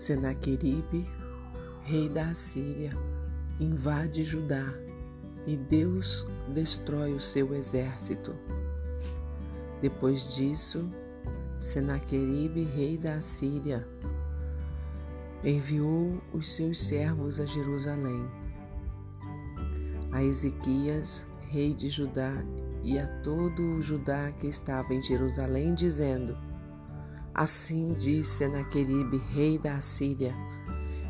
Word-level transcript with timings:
Senaqueribe, 0.00 1.06
rei 1.82 2.08
da 2.08 2.30
Assíria, 2.30 2.90
invade 3.60 4.24
Judá 4.24 4.72
e 5.46 5.58
Deus 5.58 6.26
destrói 6.48 7.12
o 7.12 7.20
seu 7.20 7.54
exército. 7.54 8.34
Depois 9.82 10.34
disso, 10.34 10.90
Senaqueribe, 11.60 12.64
rei 12.64 12.96
da 12.96 13.16
Assíria, 13.16 13.86
enviou 15.44 16.18
os 16.32 16.48
seus 16.48 16.80
servos 16.80 17.38
a 17.38 17.44
Jerusalém, 17.44 18.26
a 20.12 20.24
Ezequias, 20.24 21.26
rei 21.50 21.74
de 21.74 21.90
Judá, 21.90 22.42
e 22.82 22.98
a 22.98 23.06
todo 23.20 23.62
o 23.62 23.82
Judá 23.82 24.32
que 24.32 24.46
estava 24.46 24.94
em 24.94 25.02
Jerusalém, 25.02 25.74
dizendo: 25.74 26.38
Assim 27.34 27.94
diz 27.94 28.28
Senaqueribe, 28.28 29.18
rei 29.32 29.58
da 29.58 29.76
Assíria: 29.76 30.34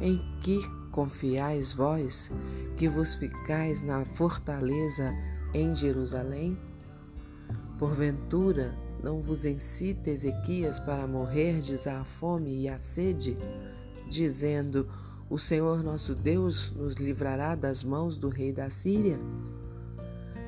Em 0.00 0.18
que 0.40 0.60
confiais 0.90 1.74
vós, 1.74 2.30
que 2.76 2.88
vos 2.88 3.14
ficais 3.14 3.82
na 3.82 4.04
fortaleza 4.04 5.14
em 5.52 5.74
Jerusalém? 5.74 6.58
Porventura, 7.78 8.74
não 9.02 9.20
vos 9.20 9.44
incita 9.44 10.10
Ezequias 10.10 10.80
para 10.80 11.06
morrerdes 11.06 11.86
à 11.86 12.02
fome 12.02 12.62
e 12.62 12.68
à 12.68 12.78
sede, 12.78 13.36
dizendo: 14.10 14.88
O 15.28 15.38
Senhor 15.38 15.82
nosso 15.82 16.14
Deus 16.14 16.70
nos 16.70 16.94
livrará 16.94 17.54
das 17.54 17.84
mãos 17.84 18.16
do 18.16 18.30
rei 18.30 18.54
da 18.54 18.70
Síria? 18.70 19.18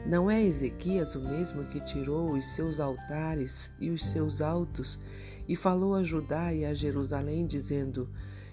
Não 0.07 0.31
é 0.31 0.43
Ezequias 0.43 1.15
o 1.15 1.21
mesmo 1.21 1.65
que 1.67 1.81
tirou 1.81 2.33
os 2.33 2.47
seus 2.55 2.81
altares 2.81 3.71
e 3.79 3.91
os 3.91 4.07
seus 4.07 4.41
altos 4.41 4.99
e 5.49 5.57
falou 5.57 5.95
a 5.95 6.05
Judá 6.05 6.53
e 6.53 6.65
a 6.65 6.75
Jerusalém, 6.75 7.47
dizendo: 7.47 8.09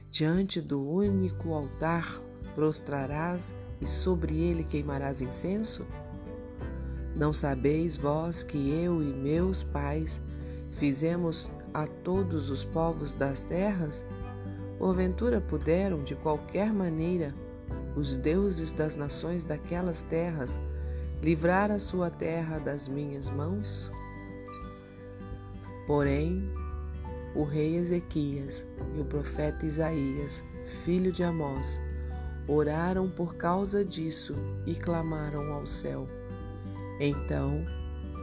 Diante 0.10 0.62
do 0.62 0.82
único 0.82 1.54
altar 1.54 2.22
prostrarás 2.56 3.54
e 3.82 3.86
sobre 3.86 4.40
ele 4.40 4.64
queimarás 4.64 5.22
incenso? 5.22 5.86
Não 7.16 7.34
sabeis 7.34 7.98
vós 7.98 8.44
que 8.44 8.58
eu 8.72 9.04
e 9.04 9.08
meus 9.08 9.62
pais 9.62 10.22
fizemos 10.78 11.52
a 11.74 11.86
todos 11.86 12.50
os 12.50 12.64
povos 12.64 13.14
das 13.14 13.42
terras? 13.42 14.04
Porventura 14.78 15.42
puderam, 15.42 16.04
de 16.04 16.16
qualquer 16.16 16.74
maneira, 16.74 17.34
os 17.96 18.18
deuses 18.18 18.72
das 18.72 18.96
nações 18.96 19.44
daquelas 19.44 20.02
terras 20.02 20.60
livrar 21.22 21.72
a 21.72 21.80
sua 21.80 22.10
terra 22.10 22.60
das 22.60 22.88
minhas 22.88 23.30
mãos? 23.30 23.90
Porém, 25.88 26.50
o 27.36 27.44
rei 27.44 27.76
Ezequias 27.76 28.66
e 28.96 29.02
o 29.02 29.06
profeta 29.06 29.66
Isaías, 29.66 30.44
filho 30.84 31.12
de 31.12 31.24
Amós, 31.24 31.80
oraram 32.48 33.10
por 33.10 33.36
causa 33.36 33.84
disso 33.84 34.34
e 34.66 34.74
clamaram 34.74 35.54
ao 35.54 35.68
céu. 35.68 36.08
Então 37.00 37.66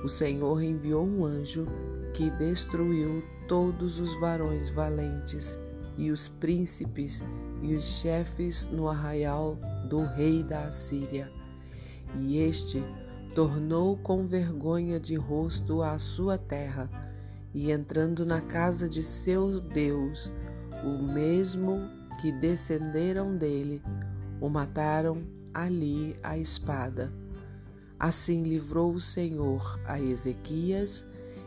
o 0.03 0.09
Senhor 0.09 0.63
enviou 0.63 1.07
um 1.07 1.25
anjo 1.25 1.67
que 2.15 2.31
destruiu 2.31 3.23
todos 3.47 3.99
os 3.99 4.19
varões 4.19 4.71
valentes 4.71 5.59
e 5.97 6.11
os 6.11 6.29
príncipes 6.29 7.23
e 7.61 7.75
os 7.75 7.85
chefes 7.85 8.67
no 8.73 8.89
arraial 8.89 9.59
do 9.89 10.05
rei 10.05 10.43
da 10.43 10.65
Assíria. 10.65 11.29
E 12.17 12.39
este 12.39 12.83
tornou 13.35 13.97
com 13.97 14.27
vergonha 14.27 14.99
de 14.99 15.15
rosto 15.15 15.83
a 15.83 15.99
sua 15.99 16.37
terra 16.37 17.12
e 17.55 17.71
entrando 17.71 18.25
na 18.25 18.41
casa 18.41 18.89
de 18.89 19.03
seu 19.03 19.61
Deus, 19.61 20.31
o 20.85 21.03
mesmo 21.03 21.89
que 22.21 22.33
descenderam 22.33 23.37
dele, 23.37 23.83
o 24.41 24.49
mataram 24.49 25.23
ali 25.53 26.17
à 26.23 26.39
espada. 26.39 27.13
Assim 27.99 28.43
livrou 28.43 28.93
o 28.93 29.01
Senhor 29.01 29.79
a 29.87 30.01
Ezequias 30.01 31.05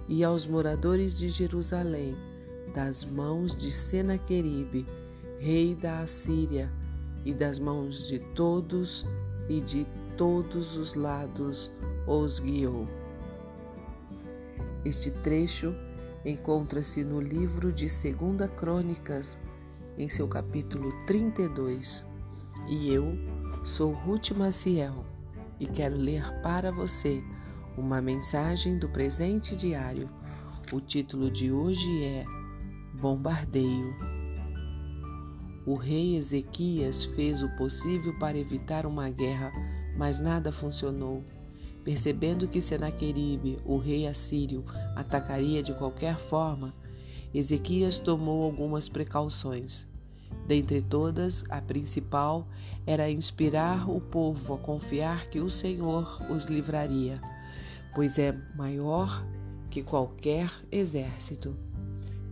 e 0.08 0.24
aos 0.24 0.46
moradores 0.46 1.18
de 1.18 1.28
Jerusalém 1.28 2.16
das 2.74 3.06
mãos 3.06 3.56
de 3.56 3.72
Senaqueribe, 3.72 4.86
rei 5.40 5.74
da 5.74 6.00
Assíria, 6.00 6.70
e 7.24 7.34
das 7.34 7.58
mãos 7.58 8.08
de 8.08 8.20
todos 8.20 9.04
e 9.50 9.60
de 9.60 9.88
todos 10.16 10.76
os 10.76 10.94
lados 10.94 11.72
os 12.06 12.40
guiou. 12.40 12.88
Este 14.84 15.10
trecho 15.10 15.74
encontra-se 16.26 17.04
no 17.04 17.22
livro 17.22 17.72
de 17.72 17.88
Segunda 17.88 18.48
Crônicas, 18.48 19.38
em 19.98 20.08
seu 20.08 20.28
capítulo 20.28 20.92
32. 21.06 22.06
E 22.68 22.92
eu 22.92 23.16
sou 23.64 23.92
Ruth 23.92 24.32
Maciel 24.32 25.06
e 25.60 25.68
quero 25.68 25.96
ler 25.96 26.24
para 26.42 26.72
você 26.72 27.24
uma 27.78 28.02
mensagem 28.02 28.80
do 28.80 28.90
presente 28.90 29.56
diário. 29.56 30.10
O 30.74 30.82
título 30.82 31.30
de 31.30 31.52
hoje 31.52 32.04
é 32.04 32.26
Bombardeio. 33.00 33.96
O 35.66 35.76
rei 35.76 36.18
Ezequias 36.18 37.06
fez 37.06 37.44
o 37.44 37.56
possível 37.56 38.18
para 38.18 38.38
evitar 38.38 38.86
uma 38.86 39.10
guerra, 39.10 39.52
mas 39.96 40.20
nada 40.20 40.52
funcionou. 40.52 41.24
Percebendo 41.86 42.48
que 42.48 42.60
Senaqueribe, 42.60 43.60
o 43.64 43.78
rei 43.78 44.08
assírio, 44.08 44.66
atacaria 44.96 45.62
de 45.62 45.72
qualquer 45.76 46.18
forma, 46.18 46.74
Ezequias 47.32 48.00
tomou 48.00 48.44
algumas 48.44 48.90
precauções. 48.90 49.86
Dentre 50.48 50.82
todas, 50.82 51.44
a 51.48 51.62
principal 51.62 52.48
era 52.88 53.10
inspirar 53.12 53.88
o 53.88 54.02
povo 54.02 54.56
a 54.56 54.58
confiar 54.58 55.30
que 55.30 55.40
o 55.40 55.50
Senhor 55.50 56.20
os 56.32 56.46
livraria, 56.46 57.14
pois 57.94 58.18
é 58.18 58.36
maior 58.56 59.24
que 59.70 59.84
qualquer 59.84 60.52
exército. 60.72 61.56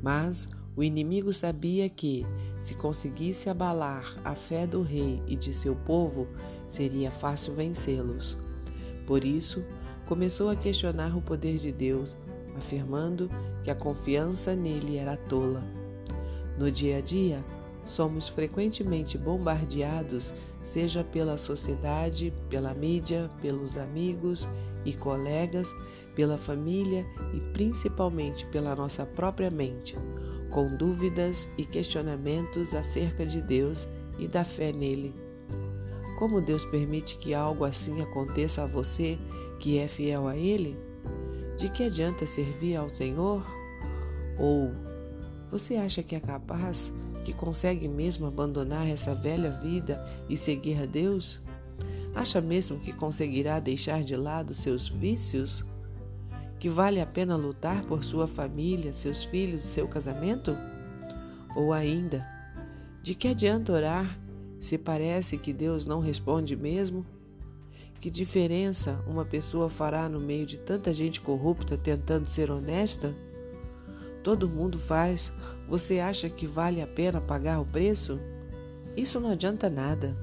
Mas 0.02 0.50
o 0.76 0.84
inimigo 0.84 1.32
sabia 1.32 1.88
que, 1.90 2.26
se 2.60 2.74
conseguisse 2.74 3.50
abalar 3.50 4.16
a 4.24 4.34
fé 4.34 4.66
do 4.66 4.82
rei 4.82 5.22
e 5.28 5.36
de 5.36 5.54
seu 5.54 5.76
povo, 5.76 6.28
seria 6.66 7.12
fácil 7.12 7.54
vencê-los. 7.54 8.43
Por 9.06 9.24
isso, 9.24 9.64
começou 10.06 10.50
a 10.50 10.56
questionar 10.56 11.16
o 11.16 11.22
poder 11.22 11.58
de 11.58 11.72
Deus, 11.72 12.16
afirmando 12.58 13.30
que 13.64 13.72
a 13.72 13.76
confiança 13.76 14.56
nele 14.56 14.98
era 14.98 15.18
tola. 15.18 15.64
No 16.58 16.70
dia 16.70 16.98
a 16.98 17.02
dia, 17.02 17.44
somos 17.84 18.30
frequentemente 18.30 19.18
bombardeados, 19.18 20.34
seja 20.62 21.04
pela 21.04 21.38
sociedade, 21.38 22.34
pela 22.50 22.74
mídia, 22.74 23.30
pelos 23.42 23.78
amigos 23.78 24.48
e 24.86 24.94
colegas, 24.94 25.74
pela 26.16 26.38
família 26.38 27.06
e 27.34 27.40
principalmente 27.52 28.46
pela 28.48 28.76
nossa 28.76 29.06
própria 29.06 29.50
mente, 29.50 29.98
com 30.50 30.76
dúvidas 30.76 31.50
e 31.58 31.66
questionamentos 31.66 32.74
acerca 32.74 33.26
de 33.26 33.42
Deus 33.42 33.88
e 34.20 34.28
da 34.28 34.44
fé 34.44 34.72
nele. 34.72 35.23
Como 36.24 36.40
Deus 36.40 36.64
permite 36.64 37.18
que 37.18 37.34
algo 37.34 37.66
assim 37.66 38.02
aconteça 38.02 38.64
a 38.64 38.66
você 38.66 39.20
que 39.60 39.78
é 39.78 39.90
fiel 39.90 40.26
a 40.26 40.38
Ele? 40.38 40.80
De 41.58 41.68
que 41.68 41.84
adianta 41.84 42.26
servir 42.26 42.78
ao 42.78 42.88
Senhor? 42.88 43.46
Ou 44.40 44.72
você 45.52 45.76
acha 45.76 46.02
que 46.02 46.16
é 46.16 46.22
capaz, 46.22 46.94
que 47.26 47.34
consegue 47.34 47.90
mesmo 47.90 48.26
abandonar 48.26 48.88
essa 48.88 49.14
velha 49.14 49.52
vida 49.52 50.02
e 50.30 50.38
seguir 50.38 50.82
a 50.82 50.86
Deus? 50.86 51.42
Acha 52.16 52.40
mesmo 52.40 52.80
que 52.80 52.94
conseguirá 52.94 53.60
deixar 53.60 54.02
de 54.02 54.16
lado 54.16 54.54
seus 54.54 54.88
vícios? 54.88 55.66
Que 56.58 56.70
vale 56.70 57.02
a 57.02 57.06
pena 57.06 57.36
lutar 57.36 57.84
por 57.84 58.02
sua 58.06 58.30
família, 58.30 58.94
seus 58.94 59.26
filhos 59.26 59.66
e 59.66 59.68
seu 59.68 59.90
casamento? 59.90 60.56
Ou 61.54 61.74
ainda, 61.74 62.26
de 63.02 63.14
que 63.14 63.28
adianta 63.28 63.74
orar 63.74 64.23
se 64.64 64.78
parece 64.78 65.38
que 65.38 65.52
Deus 65.52 65.86
não 65.86 66.00
responde 66.00 66.56
mesmo, 66.56 67.06
que 68.00 68.10
diferença 68.10 69.04
uma 69.06 69.26
pessoa 69.26 69.70
fará 69.70 70.08
no 70.08 70.22
meio 70.22 70.46
de 70.46 70.58
tanta 70.58 70.94
gente 70.94 71.20
corrupta 71.20 71.76
tentando 71.76 72.30
ser 72.30 72.50
honesta? 72.50 73.14
Todo 74.24 74.48
mundo 74.48 74.80
faz. 74.80 75.34
Você 75.68 76.00
acha 76.00 76.30
que 76.30 76.48
vale 76.48 76.82
a 76.82 76.88
pena 76.88 77.20
pagar 77.20 77.60
o 77.60 77.66
preço? 77.66 78.18
Isso 78.96 79.20
não 79.20 79.32
adianta 79.32 79.70
nada. 79.70 80.16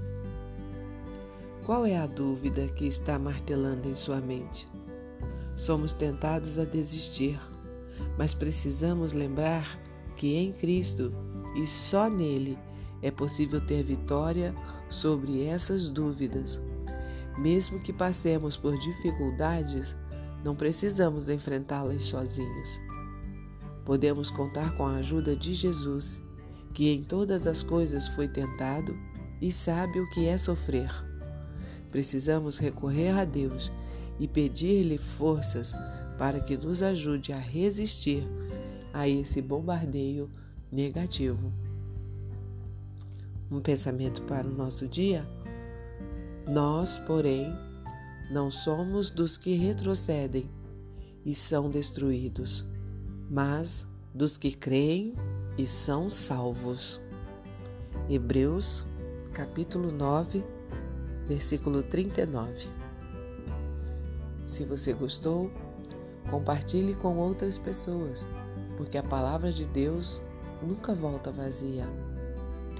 Qual 1.67 1.85
é 1.85 1.99
a 1.99 2.07
dúvida 2.07 2.67
que 2.69 2.87
está 2.87 3.19
martelando 3.19 3.91
em 3.91 3.95
sua 3.95 4.23
mente? 4.23 4.67
Somos 5.55 5.93
tentados 5.93 6.59
a 6.59 6.65
desistir, 6.65 7.39
mas 8.17 8.33
precisamos 8.33 9.13
lembrar 9.13 9.79
que 10.17 10.35
em 10.35 10.51
Cristo 10.51 11.13
e 11.55 11.67
só 11.67 12.09
nele 12.09 12.57
é 13.03 13.11
possível 13.11 13.61
ter 13.61 13.83
vitória 13.83 14.55
sobre 14.89 15.45
essas 15.45 15.89
dúvidas. 15.89 16.61
Mesmo 17.39 17.81
que 17.81 17.93
passemos 17.93 18.57
por 18.57 18.79
dificuldades, 18.79 19.97
não 20.45 20.55
precisamos 20.55 21.29
enfrentá-las 21.29 22.05
sozinhos. 22.05 22.81
Podemos 23.85 24.31
contar 24.31 24.75
com 24.77 24.87
a 24.87 24.97
ajuda 24.97 25.35
de 25.35 25.55
Jesus 25.55 26.23
que 26.73 26.89
em 26.91 27.03
todas 27.03 27.47
as 27.47 27.63
coisas 27.63 28.09
foi 28.09 28.29
tentado 28.29 28.97
e 29.41 29.51
sabe 29.51 30.01
o 30.01 30.09
que 30.11 30.27
é 30.27 30.39
sofrer. 30.39 30.91
Precisamos 31.91 32.59
recorrer 32.59 33.11
a 33.11 33.25
Deus 33.25 33.73
e 34.19 34.29
pedir-lhe 34.29 34.99
forças 34.99 35.73
para 36.19 36.41
que 36.41 36.57
nos 36.57 36.83
ajude 36.83 37.33
a 37.33 37.39
resistir 37.39 38.23
a 38.93 39.09
esse 39.09 39.41
bombardeio 39.41 40.31
negativo. 40.71 41.53
Um 43.51 43.61
pensamento 43.61 44.23
para 44.23 44.47
o 44.47 44.53
nosso 44.53 44.87
dia? 44.87 45.27
Nós, 46.47 46.99
porém, 46.99 47.53
não 48.31 48.49
somos 48.49 49.11
dos 49.11 49.37
que 49.37 49.57
retrocedem 49.57 50.49
e 51.27 51.35
são 51.35 51.69
destruídos, 51.69 52.65
mas 53.29 53.85
dos 54.15 54.39
que 54.39 54.53
creem 54.53 55.15
e 55.59 55.67
são 55.67 56.09
salvos. 56.09 57.01
Hebreus, 58.09 58.85
capítulo 59.33 59.91
9, 59.91 60.45
versículo 61.27 61.83
39. 61.83 62.69
Se 64.47 64.65
você 64.65 64.93
gostou, 64.93 65.51
compartilhe 66.31 66.95
com 66.95 67.17
outras 67.17 67.59
pessoas, 67.59 68.25
porque 68.77 68.97
a 68.97 69.03
palavra 69.03 69.53
de 69.53 69.67
Deus 69.67 70.23
nunca 70.63 70.95
volta 70.95 71.33
vazia. 71.33 71.89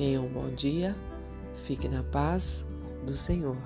Tenha 0.01 0.19
um 0.19 0.29
bom 0.29 0.49
dia, 0.49 0.97
fique 1.63 1.87
na 1.87 2.03
paz 2.03 2.65
do 3.05 3.15
Senhor. 3.19 3.59